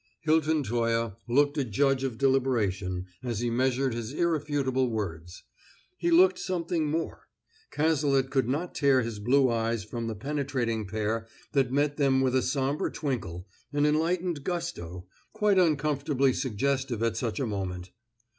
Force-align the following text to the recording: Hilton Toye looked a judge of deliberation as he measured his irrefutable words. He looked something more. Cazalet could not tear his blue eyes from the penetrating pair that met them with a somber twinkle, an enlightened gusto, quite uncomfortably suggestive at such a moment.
Hilton 0.21 0.63
Toye 0.63 1.11
looked 1.27 1.59
a 1.59 1.63
judge 1.63 2.03
of 2.03 2.17
deliberation 2.17 3.05
as 3.21 3.41
he 3.41 3.51
measured 3.51 3.93
his 3.93 4.11
irrefutable 4.13 4.89
words. 4.89 5.43
He 5.95 6.09
looked 6.09 6.39
something 6.39 6.87
more. 6.87 7.27
Cazalet 7.69 8.31
could 8.31 8.49
not 8.49 8.73
tear 8.73 9.03
his 9.03 9.19
blue 9.19 9.51
eyes 9.51 9.83
from 9.83 10.07
the 10.07 10.15
penetrating 10.15 10.87
pair 10.87 11.27
that 11.51 11.71
met 11.71 11.97
them 11.97 12.19
with 12.21 12.35
a 12.35 12.41
somber 12.41 12.89
twinkle, 12.89 13.47
an 13.73 13.85
enlightened 13.85 14.43
gusto, 14.43 15.05
quite 15.33 15.59
uncomfortably 15.59 16.33
suggestive 16.33 17.03
at 17.03 17.15
such 17.15 17.39
a 17.39 17.45
moment. 17.45 17.91